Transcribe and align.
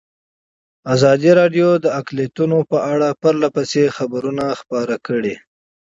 ازادي 0.93 1.31
راډیو 1.39 1.69
د 1.83 1.85
اقلیتونه 1.99 2.57
په 2.71 2.77
اړه 2.93 3.07
پرله 3.21 3.49
پسې 3.55 3.83
خبرونه 3.97 4.45
خپاره 4.61 4.95
کړي. 5.07 5.35